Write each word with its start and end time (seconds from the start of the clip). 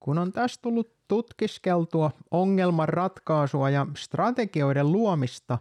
Kun 0.00 0.18
on 0.18 0.32
tässä 0.32 0.60
tullut 0.62 0.92
tutkiskeltua 1.08 2.10
ongelman 2.30 2.88
ratkaisua 2.88 3.70
ja 3.70 3.86
strategioiden 3.96 4.92
luomista, 4.92 5.58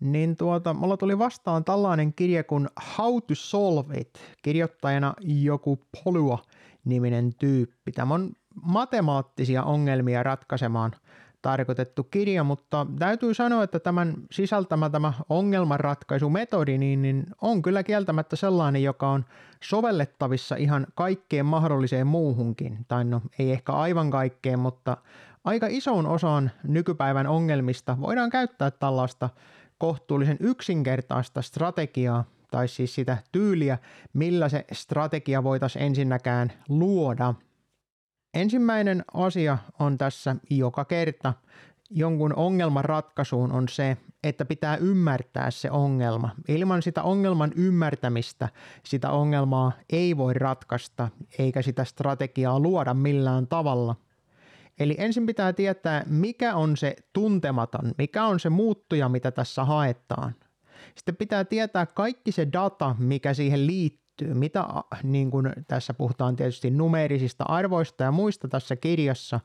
niin 0.00 0.36
tuota, 0.36 0.74
mulla 0.74 0.96
tuli 0.96 1.18
vastaan 1.18 1.64
tällainen 1.64 2.14
kirja 2.14 2.44
kuin 2.44 2.68
How 2.98 3.16
to 3.16 3.34
Solve 3.34 3.94
It, 3.94 4.18
kirjoittajana 4.42 5.14
joku 5.20 5.78
Polua-niminen 6.04 7.34
tyyppi. 7.38 7.92
Tämä 7.92 8.14
on 8.14 8.32
matemaattisia 8.62 9.62
ongelmia 9.62 10.22
ratkaisemaan 10.22 10.92
tarkoitettu 11.44 12.04
kirja, 12.04 12.44
mutta 12.44 12.86
täytyy 12.98 13.34
sanoa, 13.34 13.62
että 13.62 13.80
tämän 13.80 14.14
sisältämä 14.30 14.90
tämä 14.90 15.12
ongelmanratkaisumetodi 15.28 16.78
niin, 16.78 17.02
niin 17.02 17.26
on 17.42 17.62
kyllä 17.62 17.82
kieltämättä 17.82 18.36
sellainen, 18.36 18.82
joka 18.82 19.08
on 19.08 19.24
sovellettavissa 19.62 20.56
ihan 20.56 20.86
kaikkeen 20.94 21.46
mahdolliseen 21.46 22.06
muuhunkin. 22.06 22.78
Tai 22.88 23.04
no 23.04 23.22
ei 23.38 23.52
ehkä 23.52 23.72
aivan 23.72 24.10
kaikkeen, 24.10 24.58
mutta 24.58 24.96
aika 25.44 25.66
ison 25.70 26.06
osan 26.06 26.50
nykypäivän 26.62 27.26
ongelmista 27.26 27.96
voidaan 28.00 28.30
käyttää 28.30 28.70
tällaista 28.70 29.30
kohtuullisen 29.78 30.36
yksinkertaista 30.40 31.42
strategiaa, 31.42 32.24
tai 32.50 32.68
siis 32.68 32.94
sitä 32.94 33.18
tyyliä, 33.32 33.78
millä 34.12 34.48
se 34.48 34.64
strategia 34.72 35.42
voitaisiin 35.42 35.84
ensinnäkään 35.84 36.52
luoda– 36.68 37.34
Ensimmäinen 38.34 39.04
asia 39.14 39.58
on 39.78 39.98
tässä 39.98 40.36
joka 40.50 40.84
kerta 40.84 41.34
jonkun 41.90 42.34
ongelman 42.34 42.84
ratkaisuun 42.84 43.52
on 43.52 43.68
se, 43.68 43.96
että 44.24 44.44
pitää 44.44 44.76
ymmärtää 44.76 45.50
se 45.50 45.70
ongelma. 45.70 46.30
Ilman 46.48 46.82
sitä 46.82 47.02
ongelman 47.02 47.52
ymmärtämistä 47.56 48.48
sitä 48.84 49.10
ongelmaa 49.10 49.72
ei 49.90 50.16
voi 50.16 50.34
ratkaista 50.34 51.08
eikä 51.38 51.62
sitä 51.62 51.84
strategiaa 51.84 52.60
luoda 52.60 52.94
millään 52.94 53.46
tavalla. 53.46 53.96
Eli 54.78 54.94
ensin 54.98 55.26
pitää 55.26 55.52
tietää, 55.52 56.04
mikä 56.06 56.54
on 56.54 56.76
se 56.76 56.96
tuntematon, 57.12 57.92
mikä 57.98 58.24
on 58.24 58.40
se 58.40 58.50
muuttuja, 58.50 59.08
mitä 59.08 59.30
tässä 59.30 59.64
haetaan. 59.64 60.34
Sitten 60.94 61.16
pitää 61.16 61.44
tietää 61.44 61.86
kaikki 61.86 62.32
se 62.32 62.48
data, 62.52 62.96
mikä 62.98 63.34
siihen 63.34 63.66
liittyy 63.66 64.03
liittyy, 64.20 64.34
mitä 64.34 64.64
niin 65.02 65.30
kuin 65.30 65.52
tässä 65.68 65.94
puhutaan 65.94 66.36
tietysti 66.36 66.70
numeerisista 66.70 67.44
arvoista 67.44 68.04
ja 68.04 68.12
muista 68.12 68.48
tässä 68.48 68.76
kirjassa, 68.76 69.40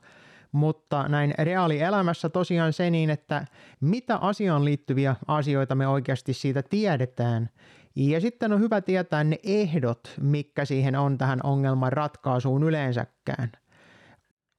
mutta 0.52 1.08
näin 1.08 1.34
reaalielämässä 1.38 2.28
tosiaan 2.28 2.72
se 2.72 2.90
niin, 2.90 3.10
että 3.10 3.46
mitä 3.80 4.16
asiaan 4.16 4.64
liittyviä 4.64 5.16
asioita 5.26 5.74
me 5.74 5.88
oikeasti 5.88 6.34
siitä 6.34 6.62
tiedetään. 6.62 7.48
Ja 7.96 8.20
sitten 8.20 8.52
on 8.52 8.60
hyvä 8.60 8.80
tietää 8.80 9.24
ne 9.24 9.38
ehdot, 9.42 10.14
mikä 10.20 10.64
siihen 10.64 10.96
on 10.96 11.18
tähän 11.18 11.40
ongelman 11.42 11.92
ratkaisuun 11.92 12.62
yleensäkään. 12.62 13.52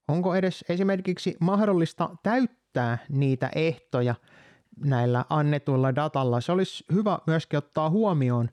Onko 0.07 0.35
edes 0.35 0.65
esimerkiksi 0.69 1.37
mahdollista 1.39 2.09
täyttää 2.23 2.97
niitä 3.09 3.49
ehtoja 3.55 4.15
näillä 4.85 5.25
annetuilla 5.29 5.95
datalla? 5.95 6.41
Se 6.41 6.51
olisi 6.51 6.83
hyvä 6.93 7.19
myöskin 7.27 7.57
ottaa 7.57 7.89
huomioon, 7.89 8.49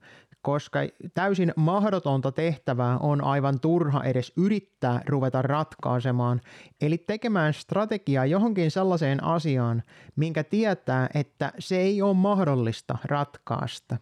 koska 0.49 0.79
täysin 1.15 1.53
mahdotonta 1.57 2.33
tehtävää 2.33 2.99
on 2.99 3.25
aivan 3.25 3.61
turha 3.61 4.05
edes 4.05 4.33
yrittää 4.37 5.03
ruveta 5.07 5.43
ratkaisemaan, 5.43 6.41
eli 6.81 6.99
tekemään 6.99 7.55
strategiaa 7.55 8.27
johonkin 8.27 8.71
sellaiseen 8.71 9.25
asiaan, 9.25 9.83
minkä 10.17 10.45
tietää, 10.45 11.09
että 11.15 11.53
se 11.59 11.77
ei 11.77 12.03
ole 12.03 12.15
mahdollista 12.15 12.99
ratkaista. 13.05 13.97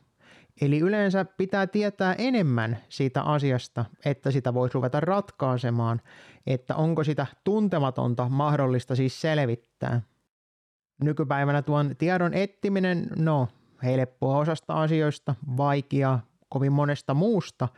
Eli 0.60 0.78
yleensä 0.78 1.24
pitää 1.24 1.66
tietää 1.66 2.14
enemmän 2.18 2.78
siitä 2.88 3.22
asiasta, 3.22 3.84
että 4.04 4.30
sitä 4.30 4.54
voisi 4.54 4.74
ruveta 4.74 5.00
ratkaisemaan, 5.00 6.00
että 6.46 6.76
onko 6.76 7.04
sitä 7.04 7.26
tuntematonta 7.44 8.28
mahdollista 8.28 8.96
siis 8.96 9.20
selvittää. 9.20 10.00
Nykypäivänä 11.02 11.62
tuon 11.62 11.96
tiedon 11.98 12.34
etsiminen, 12.34 13.08
no 13.16 13.48
helppoa 13.82 14.38
osasta 14.38 14.82
asioista, 14.82 15.34
vaikea 15.56 16.18
kovin 16.48 16.72
monesta 16.72 17.14
muusta, 17.14 17.68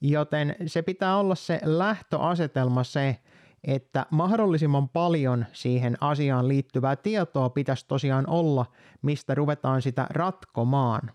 joten 0.00 0.56
se 0.66 0.82
pitää 0.82 1.16
olla 1.16 1.34
se 1.34 1.60
lähtöasetelma 1.64 2.84
se, 2.84 3.16
että 3.64 4.06
mahdollisimman 4.10 4.88
paljon 4.88 5.46
siihen 5.52 5.96
asiaan 6.00 6.48
liittyvää 6.48 6.96
tietoa 6.96 7.50
pitäisi 7.50 7.84
tosiaan 7.88 8.28
olla, 8.28 8.66
mistä 9.02 9.34
ruvetaan 9.34 9.82
sitä 9.82 10.06
ratkomaan. 10.10 11.10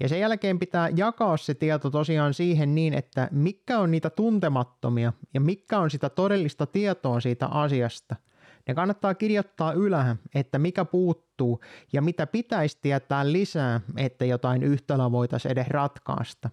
Ja 0.00 0.08
sen 0.08 0.20
jälkeen 0.20 0.58
pitää 0.58 0.88
jakaa 0.96 1.36
se 1.36 1.54
tieto 1.54 1.90
tosiaan 1.90 2.34
siihen 2.34 2.74
niin, 2.74 2.94
että 2.94 3.28
mikä 3.32 3.78
on 3.78 3.90
niitä 3.90 4.10
tuntemattomia 4.10 5.12
ja 5.34 5.40
mikä 5.40 5.78
on 5.78 5.90
sitä 5.90 6.08
todellista 6.08 6.66
tietoa 6.66 7.20
siitä 7.20 7.46
asiasta– 7.46 8.16
ne 8.68 8.74
kannattaa 8.74 9.14
kirjoittaa 9.14 9.72
ylähän, 9.72 10.18
että 10.34 10.58
mikä 10.58 10.84
puuttuu 10.84 11.60
ja 11.92 12.02
mitä 12.02 12.26
pitäisi 12.26 12.78
tietää 12.82 13.32
lisää, 13.32 13.80
että 13.96 14.24
jotain 14.24 14.62
yhtälöä 14.62 15.12
voitaisiin 15.12 15.52
edes 15.52 15.68
ratkaista. 15.68 16.50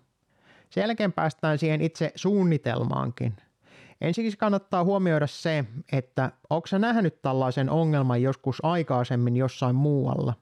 Sen 0.70 0.82
jälkeen 0.82 1.14
päästään 1.14 1.58
siihen 1.58 1.82
itse 1.82 2.12
suunnitelmaankin. 2.16 3.34
Ensiksi 4.02 4.38
kannattaa 4.38 4.84
huomioida 4.84 5.28
se, 5.28 5.66
että 5.92 6.32
onko 6.50 6.68
sä 6.68 6.80
nähnyt 6.80 7.22
tällaisen 7.22 7.70
ongelman 7.70 8.22
joskus 8.22 8.66
aikaisemmin 8.66 9.38
jossain 9.38 9.76
muualla. 9.76 10.34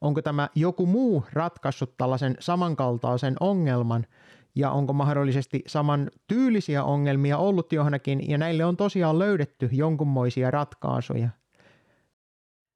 Onko 0.00 0.22
tämä 0.22 0.48
joku 0.54 0.86
muu 0.86 1.24
ratkaissut 1.32 1.96
tällaisen 1.96 2.36
samankaltaisen 2.40 3.36
ongelman 3.40 4.06
ja 4.54 4.70
onko 4.70 4.92
mahdollisesti 4.92 5.62
saman 5.66 6.10
tyylisiä 6.28 6.84
ongelmia 6.84 7.38
ollut 7.38 7.72
johonkin 7.72 8.30
ja 8.30 8.38
näille 8.38 8.64
on 8.64 8.76
tosiaan 8.76 9.18
löydetty 9.18 9.68
jonkunmoisia 9.72 10.50
ratkaisuja. 10.50 11.28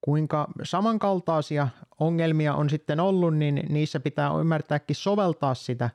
Kuinka 0.00 0.48
samankaltaisia 0.62 1.68
ongelmia 2.00 2.54
on 2.54 2.70
sitten 2.70 3.00
ollut, 3.00 3.36
niin 3.36 3.66
niissä 3.68 4.00
pitää 4.00 4.30
ymmärtääkin 4.40 4.96
soveltaa 4.96 5.54
sitä 5.54 5.90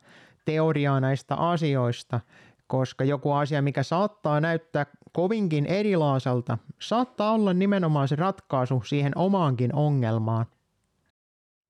teoriaa 0.45 0.99
näistä 0.99 1.35
asioista, 1.35 2.19
koska 2.67 3.03
joku 3.03 3.31
asia, 3.31 3.61
mikä 3.61 3.83
saattaa 3.83 4.39
näyttää 4.39 4.85
kovinkin 5.11 5.65
erilaiselta, 5.65 6.57
saattaa 6.81 7.31
olla 7.31 7.53
nimenomaan 7.53 8.07
se 8.07 8.15
ratkaisu 8.15 8.83
siihen 8.85 9.17
omaankin 9.17 9.75
ongelmaan– 9.75 10.45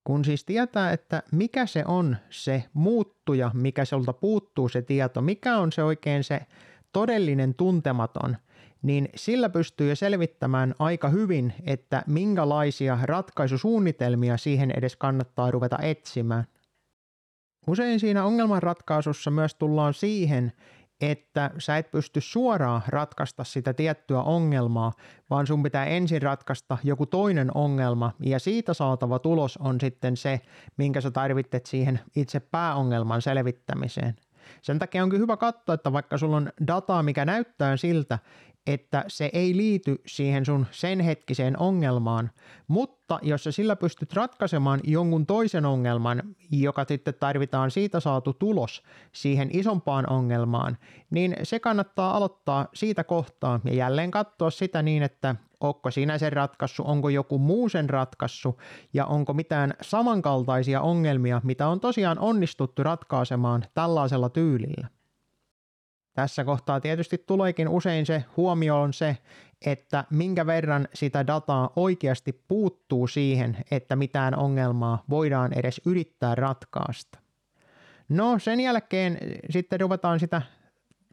kun 0.03 0.25
siis 0.25 0.45
tietää, 0.45 0.91
että 0.91 1.23
mikä 1.31 1.65
se 1.65 1.83
on 1.87 2.17
se 2.29 2.63
muuttuja, 2.73 3.51
mikä 3.53 3.85
sulta 3.85 4.13
puuttuu 4.13 4.69
se 4.69 4.81
tieto, 4.81 5.21
mikä 5.21 5.57
on 5.57 5.71
se 5.71 5.83
oikein 5.83 6.23
se 6.23 6.41
todellinen 6.93 7.55
tuntematon, 7.55 8.37
niin 8.81 9.09
sillä 9.15 9.49
pystyy 9.49 9.89
jo 9.89 9.95
selvittämään 9.95 10.75
aika 10.79 11.09
hyvin, 11.09 11.53
että 11.65 12.03
minkälaisia 12.07 12.97
ratkaisusuunnitelmia 13.03 14.37
siihen 14.37 14.71
edes 14.71 14.95
kannattaa 14.95 15.51
ruveta 15.51 15.77
etsimään. 15.81 16.45
Usein 17.67 17.99
siinä 17.99 18.25
ongelmanratkaisussa 18.25 19.31
myös 19.31 19.55
tullaan 19.55 19.93
siihen, 19.93 20.51
että 21.01 21.51
sä 21.57 21.77
et 21.77 21.91
pysty 21.91 22.21
suoraan 22.21 22.81
ratkaista 22.87 23.43
sitä 23.43 23.73
tiettyä 23.73 24.21
ongelmaa, 24.21 24.91
vaan 25.29 25.47
sun 25.47 25.63
pitää 25.63 25.85
ensin 25.85 26.21
ratkaista 26.21 26.77
joku 26.83 27.05
toinen 27.05 27.51
ongelma 27.55 28.11
ja 28.19 28.39
siitä 28.39 28.73
saatava 28.73 29.19
tulos 29.19 29.57
on 29.57 29.79
sitten 29.81 30.17
se, 30.17 30.41
minkä 30.77 31.01
sä 31.01 31.11
tarvitset 31.11 31.65
siihen 31.65 31.99
itse 32.15 32.39
pääongelman 32.39 33.21
selvittämiseen. 33.21 34.15
Sen 34.61 34.79
takia 34.79 35.03
onkin 35.03 35.19
hyvä 35.19 35.37
katsoa, 35.37 35.75
että 35.75 35.93
vaikka 35.93 36.17
sulla 36.17 36.37
on 36.37 36.51
dataa, 36.67 37.03
mikä 37.03 37.25
näyttää 37.25 37.77
siltä, 37.77 38.19
että 38.67 39.05
se 39.07 39.29
ei 39.33 39.57
liity 39.57 40.01
siihen 40.07 40.45
sun 40.45 40.65
sen 40.71 40.99
hetkiseen 40.99 41.59
ongelmaan, 41.59 42.31
mutta 42.67 43.19
jos 43.21 43.43
sä 43.43 43.51
sillä 43.51 43.75
pystyt 43.75 44.13
ratkaisemaan 44.13 44.79
jonkun 44.83 45.25
toisen 45.25 45.65
ongelman, 45.65 46.23
joka 46.51 46.85
sitten 46.87 47.13
tarvitaan 47.19 47.71
siitä 47.71 47.99
saatu 47.99 48.33
tulos 48.33 48.83
siihen 49.11 49.49
isompaan 49.53 50.09
ongelmaan, 50.09 50.77
niin 51.09 51.35
se 51.43 51.59
kannattaa 51.59 52.17
aloittaa 52.17 52.67
siitä 52.73 53.03
kohtaa 53.03 53.59
ja 53.63 53.73
jälleen 53.73 54.11
katsoa 54.11 54.49
sitä 54.49 54.81
niin, 54.81 55.03
että 55.03 55.35
onko 55.59 55.91
sinä 55.91 56.17
sen 56.17 56.33
ratkaisu, 56.33 56.83
onko 56.85 57.09
joku 57.09 57.37
muu 57.37 57.69
sen 57.69 57.89
ratkaisu 57.89 58.59
ja 58.93 59.05
onko 59.05 59.33
mitään 59.33 59.73
samankaltaisia 59.81 60.81
ongelmia, 60.81 61.41
mitä 61.43 61.67
on 61.67 61.79
tosiaan 61.79 62.19
onnistuttu 62.19 62.83
ratkaisemaan 62.83 63.63
tällaisella 63.73 64.29
tyylillä. 64.29 64.87
Tässä 66.13 66.43
kohtaa 66.43 66.79
tietysti 66.79 67.17
tuleekin 67.17 67.67
usein 67.67 68.05
se 68.05 68.25
huomioon 68.37 68.93
se, 68.93 69.17
että 69.65 70.05
minkä 70.09 70.45
verran 70.45 70.87
sitä 70.93 71.27
dataa 71.27 71.73
oikeasti 71.75 72.43
puuttuu 72.47 73.07
siihen, 73.07 73.57
että 73.71 73.95
mitään 73.95 74.35
ongelmaa 74.35 75.03
voidaan 75.09 75.53
edes 75.53 75.81
yrittää 75.85 76.35
ratkaista. 76.35 77.19
No 78.09 78.39
sen 78.39 78.59
jälkeen 78.59 79.17
sitten 79.49 79.79
ruvetaan 79.79 80.19
sitä 80.19 80.41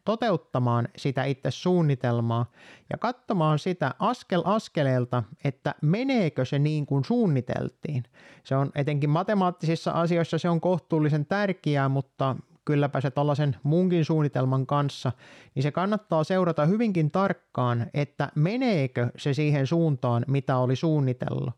toteuttamaan 0.05 0.89
sitä 0.97 1.25
itse 1.25 1.51
suunnitelmaa 1.51 2.51
ja 2.91 2.99
katsomaan 2.99 3.59
sitä 3.59 3.95
askel 3.99 4.43
askeleelta, 4.45 5.23
että 5.45 5.75
meneekö 5.83 6.45
se 6.45 6.59
niin 6.59 6.87
kuin 6.87 7.05
suunniteltiin. 7.05 8.05
Se 8.45 8.57
on 8.57 8.71
etenkin 8.75 9.11
matemaattisissa 9.11 9.91
asioissa 9.91 10.39
se 10.39 10.49
on 10.49 10.61
kohtuullisen 10.61 11.27
tärkeää, 11.27 11.89
mutta 11.89 12.37
kylläpä 12.69 13.01
se 13.01 13.11
tällaisen 13.11 13.57
munkin 13.63 14.05
suunnitelman 14.05 14.67
kanssa, 14.67 15.13
niin 15.55 15.63
se 15.63 15.71
kannattaa 15.71 16.25
seurata 16.25 16.67
hyvinkin 16.67 17.11
tarkkaan, 17.11 17.87
että 17.95 18.29
meneekö 18.35 19.11
se 19.17 19.35
siihen 19.35 19.67
suuntaan, 19.67 20.25
mitä 20.29 20.57
oli 20.57 20.77
suunnitellut. 20.77 21.55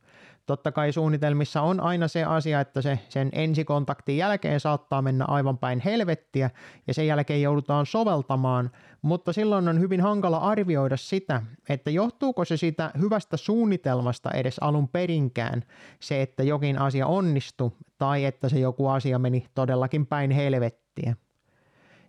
Totta 0.46 0.72
kai 0.72 0.92
suunnitelmissa 0.92 1.62
on 1.62 1.80
aina 1.80 2.08
se 2.08 2.24
asia, 2.24 2.60
että 2.60 2.82
se 2.82 2.98
sen 3.08 3.28
ensikontaktin 3.32 4.16
jälkeen 4.16 4.60
saattaa 4.60 5.02
mennä 5.02 5.24
aivan 5.28 5.58
päin 5.58 5.80
helvettiä 5.80 6.50
ja 6.86 6.94
sen 6.94 7.06
jälkeen 7.06 7.42
joudutaan 7.42 7.86
soveltamaan, 7.86 8.70
mutta 9.02 9.32
silloin 9.32 9.68
on 9.68 9.80
hyvin 9.80 10.00
hankala 10.00 10.38
arvioida 10.38 10.96
sitä, 10.96 11.42
että 11.68 11.90
johtuuko 11.90 12.44
se 12.44 12.56
siitä 12.56 12.90
hyvästä 13.00 13.36
suunnitelmasta 13.36 14.30
edes 14.30 14.58
alun 14.58 14.88
perinkään 14.88 15.62
se, 16.00 16.22
että 16.22 16.42
jokin 16.42 16.78
asia 16.78 17.06
onnistui 17.06 17.70
tai 17.98 18.24
että 18.24 18.48
se 18.48 18.58
joku 18.58 18.88
asia 18.88 19.18
meni 19.18 19.46
todellakin 19.54 20.06
päin 20.06 20.30
helvettiä. 20.30 20.79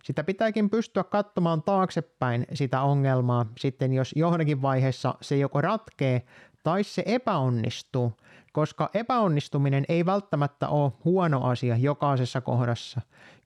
Sitä 0.02 0.24
pitääkin 0.24 0.70
pystyä 0.70 1.04
katsomaan 1.04 1.62
taaksepäin 1.62 2.46
sitä 2.54 2.82
ongelmaa 2.82 3.46
sitten, 3.58 3.92
jos 3.92 4.12
johonkin 4.16 4.62
vaiheessa 4.62 5.14
se 5.20 5.36
joko 5.36 5.60
ratkee 5.60 6.22
tai 6.62 6.84
se 6.84 7.02
epäonnistuu, 7.06 8.12
koska 8.52 8.90
epäonnistuminen 8.94 9.84
ei 9.88 10.06
välttämättä 10.06 10.68
ole 10.68 10.92
huono 11.04 11.44
asia 11.44 11.76
jokaisessa 11.76 12.40
kohdassa. 12.40 13.00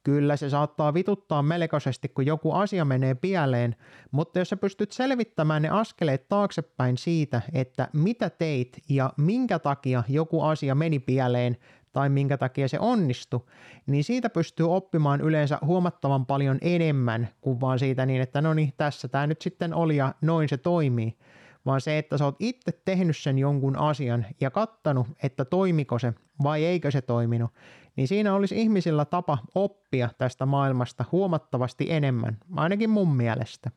Kyllä 0.05 0.37
se 0.37 0.51
saattaa 0.51 0.95
vituttaa 0.95 1.43
melkoisesti, 1.43 2.09
kun 2.09 2.27
joku 2.27 2.53
asia 2.53 2.85
menee 2.85 3.15
pieleen, 3.15 3.77
mutta 4.11 4.39
jos 4.39 4.49
sä 4.49 4.57
pystyt 4.57 4.93
selvittämään 4.93 5.63
ne 5.63 5.69
askeleet 5.69 6.29
taaksepäin 6.29 6.99
siitä, 6.99 7.43
että 7.53 7.89
mitä 7.93 8.31
teit 8.31 8.79
ja 8.89 9.13
minkä 9.17 9.59
takia 9.59 10.03
joku 10.09 10.43
asia 10.43 10.75
meni 10.75 10.99
pieleen 10.99 11.57
tai 11.97 12.09
minkä 12.09 12.39
takia 12.39 12.69
se 12.69 12.79
onnistui, 12.81 13.41
niin 13.87 14.05
siitä 14.05 14.31
pystyy 14.31 14.75
oppimaan 14.75 15.21
yleensä 15.21 15.59
huomattavan 15.65 16.27
paljon 16.27 16.59
enemmän 16.61 17.29
kuin 17.41 17.61
vaan 17.61 17.79
siitä 17.79 18.07
niin, 18.07 18.23
että 18.23 18.43
no 18.43 18.55
niin, 18.55 18.73
tässä 18.77 19.09
tämä 19.09 19.27
nyt 19.27 19.43
sitten 19.43 19.75
oli 19.75 19.97
ja 19.97 20.15
noin 20.21 20.49
se 20.49 20.57
toimii 20.57 21.19
vaan 21.67 21.81
se, 21.81 21.99
että 21.99 22.19
sä 22.19 22.25
oot 22.25 22.37
itse 22.39 22.73
tehnyt 22.85 23.17
sen 23.17 23.39
jonkun 23.39 23.77
asian 23.77 24.27
ja 24.41 24.51
kattanut, 24.51 25.07
että 25.23 25.45
toimiko 25.45 25.99
se 25.99 26.15
vai 26.43 26.65
eikö 26.65 26.91
se 26.91 27.03
toiminut, 27.03 27.51
niin 27.97 28.09
siinä 28.09 28.35
olisi 28.35 28.61
ihmisillä 28.61 29.05
tapa 29.05 29.39
oppia 29.55 30.09
tästä 30.19 30.47
maailmasta 30.47 31.05
huomattavasti 31.13 31.87
enemmän, 31.93 32.39
ainakin 32.57 32.91
mun 32.91 33.17
mielestä. 33.17 33.71